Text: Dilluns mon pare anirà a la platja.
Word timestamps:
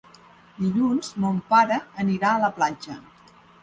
Dilluns 0.61 1.13
mon 1.25 1.39
pare 1.53 1.79
anirà 2.07 2.35
a 2.35 2.43
la 2.49 2.53
platja. 2.61 3.03